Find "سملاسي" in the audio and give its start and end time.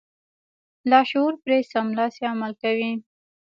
1.71-2.23